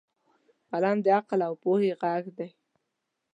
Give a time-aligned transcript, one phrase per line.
[0.71, 2.49] قلم د عقل او پوهې غږ دی